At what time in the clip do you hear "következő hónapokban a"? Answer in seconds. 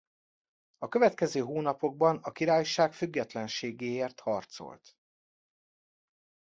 0.87-2.31